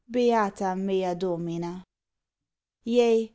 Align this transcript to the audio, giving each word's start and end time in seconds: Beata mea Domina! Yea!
Beata 0.07 0.75
mea 0.75 1.13
Domina! 1.15 1.83
Yea! 2.83 3.29